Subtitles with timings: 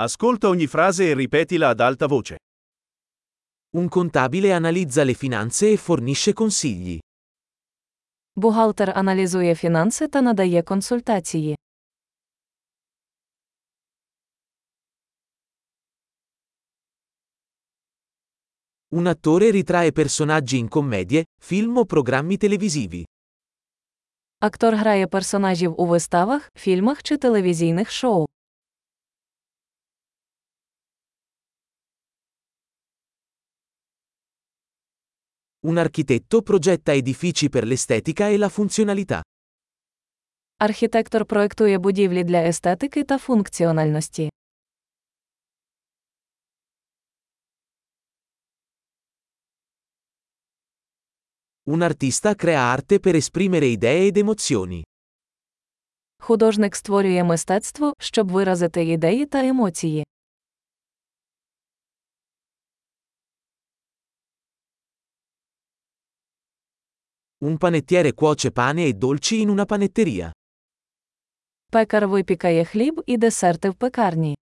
[0.00, 2.36] Ascolta ogni frase e ripetila ad alta voce.
[3.76, 6.98] Un contabile analizza le finanze e fornisce consigli.
[8.36, 11.56] Бухгалтер аналізує фінанси та надає консультації.
[18.92, 23.04] Un attore ritrae personaggi in commedie, film o programmi televisivi.
[24.40, 28.26] Актор грає персонажів у виставах, фільмах чи телевізійних шоу.
[35.65, 39.21] Un architetto progetta edifici per l'estetica e la funzionalità.
[40.59, 44.29] Архітектор проектує будівлі для естетики та функціональності.
[51.65, 54.83] Un artista crea arte per esprimere idee ed emozioni.
[56.19, 60.03] Художник створює мистецтво, щоб виразити ідеї та емоції.
[67.43, 70.31] Un panettiere cuoce pane e dolci in una panetteria.
[71.71, 74.35] Пекар випікає хліб і десерти в пекарні.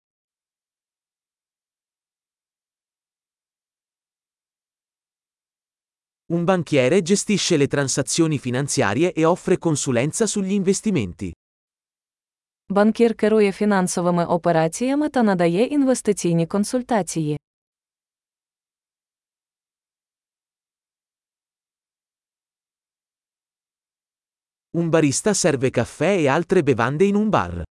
[6.30, 11.34] Un banchiere gestisce le transazioni finanziarie e offre consulenza sugli investimenti.
[12.70, 17.40] Банкір керує фінансовими операціями та надає інвестиційні консультації.
[24.78, 27.64] Un barista serve caffè e altre bevande in un bar.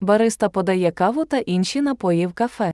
[0.00, 2.72] Бариста подає каву та інші напої в кафе.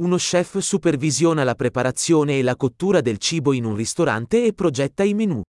[0.00, 5.04] Uno chef supervisiona la preparazione e la cottura del cibo in un ristorante e progetta
[5.04, 5.42] i menù.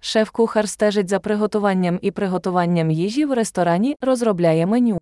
[0.00, 4.98] Шеф-кухар стежить за приготуванням і приготуванням їжі в ресторані, розробляє меню.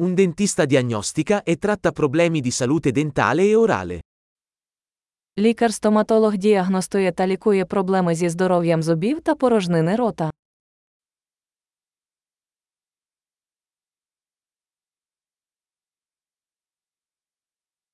[0.00, 4.00] Un dentista diagnostica e tratta problemi di salute dentale e orale.
[5.38, 10.30] Лікар-стоматолог діагностує та лікує проблеми зі здоров'ям зубів та порожнини рота.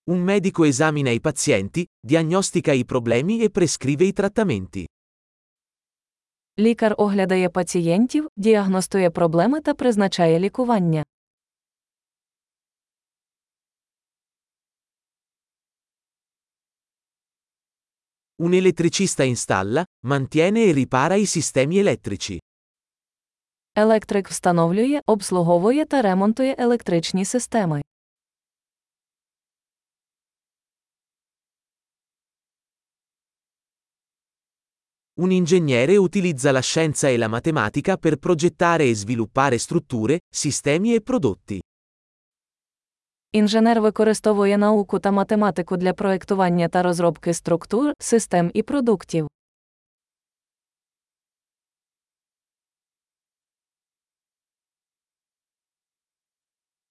[0.07, 4.87] Un medico esamina i pazienti, diagnostica i problemi e prescrive i trattamenti.
[6.59, 11.05] Лікар оглядає пацієнтів, діагностує проблеми та призначає лікування.
[18.43, 22.39] Un elettricista installa, mantiene e ripara i sistemi elettrici.
[23.77, 27.83] Електрик встановлює, обслуговує та ремонтує електричні системи.
[35.21, 41.01] Un ingegnere utilizza la scienza e la matematica per progettare e sviluppare strutture, sistemi e
[41.03, 41.61] prodotti.
[43.38, 49.28] Інженер використовує науку та математику для проектування та розробки структур, систем і продуктів.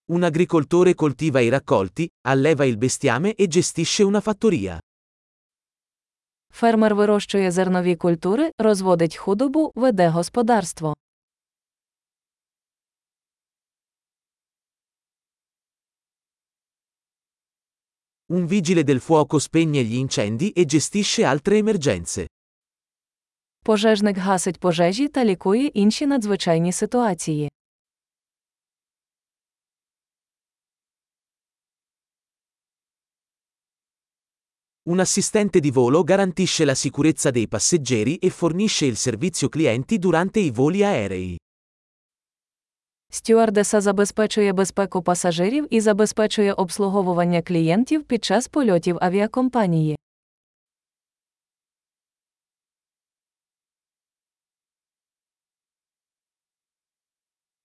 [0.08, 4.80] Un agricoltore coltiva i raccolti, alleva il bestiame e gestisce una fattoria.
[6.52, 10.96] Фермер вирощує зернові культури, розводить худобу, веде господарство.
[18.33, 22.25] Un vigile del fuoco spegne gli incendi e gestisce altre emergenze.
[23.63, 27.51] Пожежник гасить пожежі та лікує інші надзвичайні ситуації.
[34.83, 40.39] Un assistente di volo garantisce la sicurezza dei passeggeri e fornisce il servizio clienti durante
[40.39, 41.37] i voli aerei.
[43.10, 49.96] Стюардеса забезпечує безпеку пасажирів і забезпечує обслуговування клієнтів під час польотів авіакомпанії.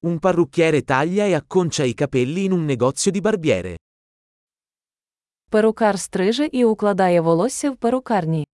[0.04, 3.76] Un parrucchiere taglia e acconcia i capelli in un negozio di barbiere.
[5.50, 8.48] Перукар стриже і укладає волосся в перукарні.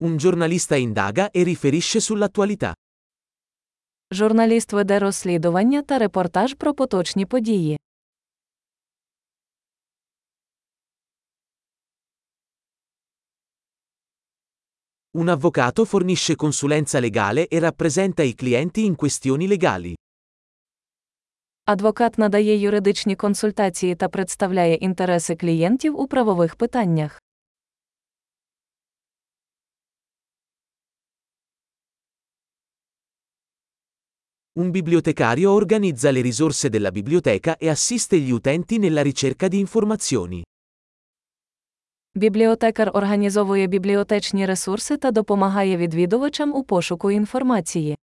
[0.00, 2.74] Un giornalista indaga e riferisce sull'attualità.
[4.10, 7.78] Журналіст веде розслідування та репортаж про поточні події.
[15.14, 19.94] Un avvocato fornisce consulenza legale e rappresenta i clienti in questioni legali.
[21.64, 27.19] Адвокат надає юридичні консультації та представляє інтереси клієнтів у правових питаннях.
[34.58, 40.42] Un bibliotecario organizza le risorse della biblioteca e assiste gli utenti nella ricerca di informazioni.
[42.14, 47.96] Бібліотекар організовує бібліотечні ресурси та допомагає відвідувачам у пошуку інформації.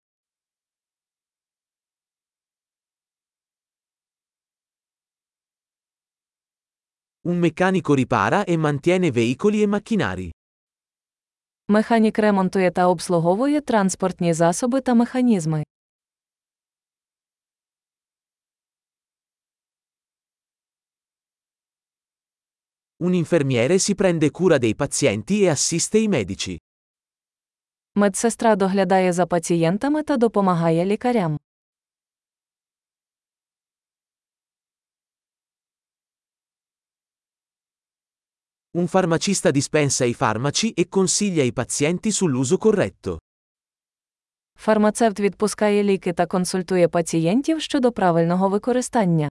[7.24, 10.30] Un meccanico ripara e mantiene veicoli e macchinari.
[11.68, 15.63] Механік ремонтує та обслуговує транспортні засоби та механізми.
[23.04, 26.58] Un infermiere si prende cura dei pazienti e assiste i medici.
[27.94, 31.38] Медсестра доглядає за пацієнтами та допомагає лікарям.
[38.72, 43.18] Un farmacista dispensa i farmaci e consiglia i pazienti sull'uso corretto.
[44.58, 49.28] Фармацевт відпускає ліки та консультує пацієнтів щодо правильного використання.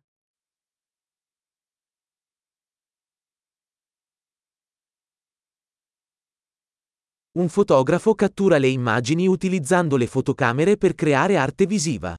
[7.38, 12.16] Un fotografo cattura le immagini utilizzando le fotocamere per creare arte visiva.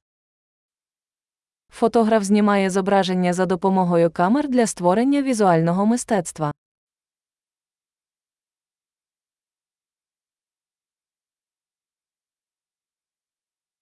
[1.73, 6.51] Фотограф знімає зображення за допомогою камер для створення візуального мистецтва.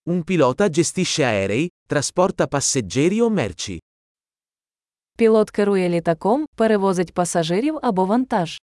[0.10, 3.80] Un pilota gestisce aerei, trasporta passeggeri o merci.
[5.18, 8.60] Пілот керує літаком, перевозить пасажирів або вантаж.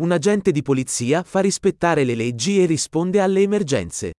[0.00, 4.10] Un agente di polizia fa rispettare le leggi e risponde alle emergenze.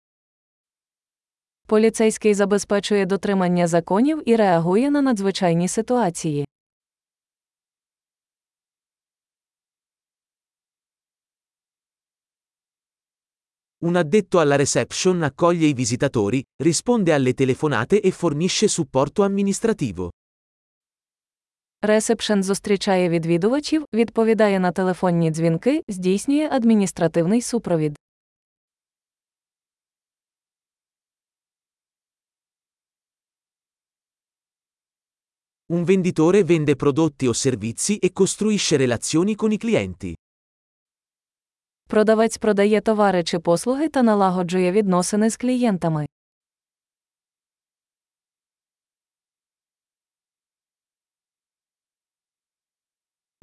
[1.67, 6.45] Поліцейський забезпечує дотримання законів і реагує на надзвичайні ситуації.
[13.85, 20.09] Un addetto alla reception accoglie i visitatori, risponde alle telefonate e fornisce supporto amministrativo.
[21.82, 27.98] Ресепшен зустрічає відвідувачів, відповідає на телефонні дзвінки, здійснює адміністративний супровід.
[35.70, 40.14] Un venditore vende prodotti o servizi e costruisce relazioni con i clienti.
[41.88, 46.06] Продавець продає товари чи послуги та налагоджує відносини з клієнтами.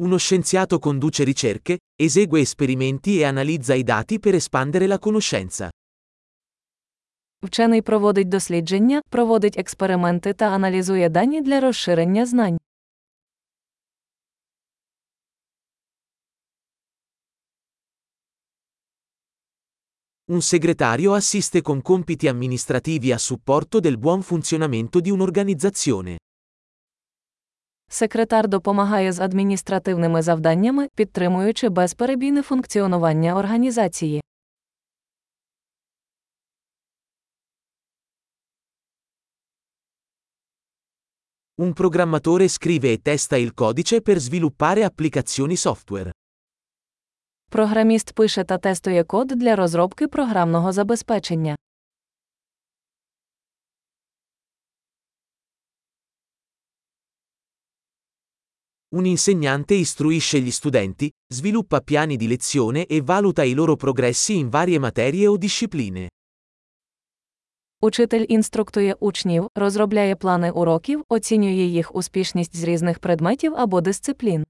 [0.03, 5.69] Uno scienziato conduce ricerche, esegue esperimenti e analizza i dati per espandere la conoscenza.
[7.43, 12.59] Вчений проводить дослідження, проводить експерименти та аналізує дані для розширення знань.
[20.31, 26.19] Un segretario assiste con compiti amministrativi a supporto del buon funzionamento di un'organizzazione.
[27.90, 34.22] Секретар допомагає з адміністративними завданнями, підтримуючи безперебійне функціонування організації.
[41.58, 46.12] Un programmatore scrive e testa il codice per sviluppare applicazioni software.
[47.50, 51.56] Програміст пише та тестує код для розробки програмного забезпечення.
[58.95, 64.49] Un insegnante istruisce gli studenti, sviluppa piani di lezione e valuta i loro progressi in
[64.49, 66.09] varie materie o discipline.
[67.83, 74.45] Учитель інструктує учнів, розробляє плани уроків, оцінює їх успішність з різних предметів або дисциплін.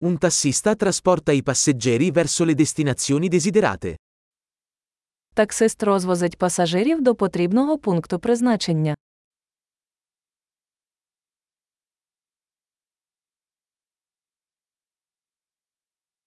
[0.00, 3.96] Un tassista trasporta i passeggeri verso le destinazioni desiderate.
[5.33, 8.95] Таксист розвозить пасажирів до потрібного пункту призначення.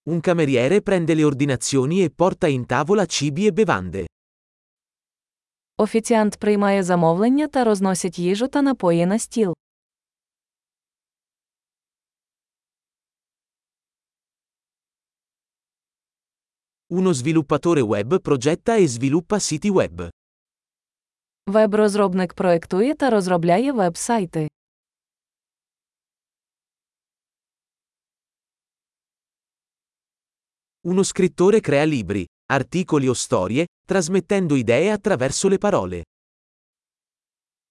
[0.07, 4.05] Un cameriere prende le ordinazioni e porta in tavola cibi e bevande.
[5.77, 9.53] Офіціант приймає замовлення та розносить їжу та напої на стіл.
[16.93, 20.09] Uno sviluppatore web progetta e sviluppa siti web.
[21.47, 24.47] Веб-розробник проектує та розробляє веб-сайти.
[30.83, 36.03] Uno scrittore crea libri, articoli o storie, trasmettendo idee attraverso le parole.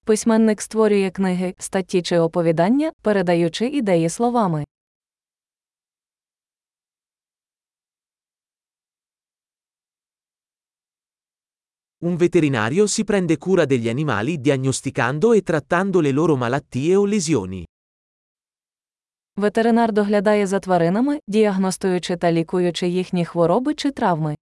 [0.04, 4.63] Письменник створює книги, статті чи оповідання, передаючи ідеї словами.
[12.03, 17.63] Un veterinario si prende cura degli animali diagnosticando e trattando le loro malattie o lesioni.
[19.35, 24.35] Ветеринар доглядає за тваринами, діагностуючи та лікуючи їхні хвороби чи травми.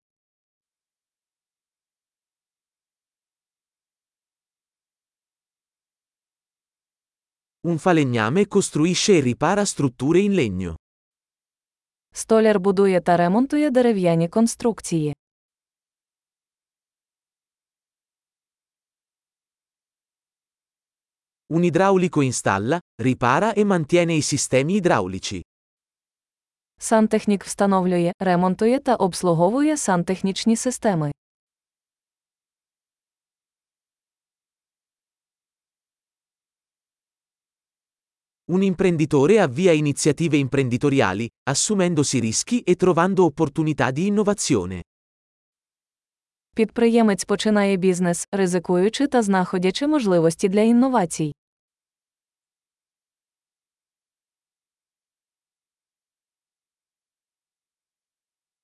[7.64, 10.76] Un falegname costruisce e ripara strutture in legno.
[12.14, 15.16] Столяр будує та ремонтує дерев'яні конструкції.
[21.55, 25.41] Un idraulico installa, ripara e mantiene i sistemi idraulici.
[26.79, 31.13] Сантехнік встановлює, ремонтує та обслуговує сантехнічні системи.
[38.49, 44.81] Un imprenditore avvia iniziative imprenditoriali, assumendosi rischi e trovando opportunità di innovazione.
[46.55, 51.33] Підприємець починає бізнес, ризикуючи та знаходячи можливості для інновацій.